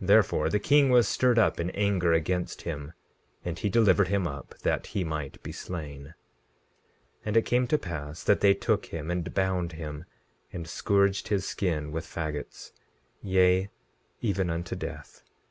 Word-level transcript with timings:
Therefore 0.00 0.48
the 0.48 0.58
king 0.58 0.88
was 0.88 1.06
stirred 1.06 1.38
up 1.38 1.60
in 1.60 1.68
anger 1.72 2.14
against 2.14 2.62
him, 2.62 2.94
and 3.44 3.58
he 3.58 3.68
delivered 3.68 4.08
him 4.08 4.26
up 4.26 4.54
that 4.62 4.86
he 4.96 5.04
might 5.04 5.42
be 5.42 5.52
slain. 5.52 6.14
17:13 7.26 7.26
And 7.26 7.36
it 7.36 7.42
came 7.44 7.66
to 7.66 7.76
pass 7.76 8.24
that 8.24 8.40
they 8.40 8.54
took 8.54 8.86
him 8.86 9.10
and 9.10 9.34
bound 9.34 9.72
him, 9.72 10.06
and 10.54 10.66
scourged 10.66 11.28
his 11.28 11.46
skin 11.46 11.92
with 11.92 12.06
faggots, 12.06 12.72
yea, 13.20 13.68
even 14.22 14.48
unto 14.48 14.74
death. 14.74 15.22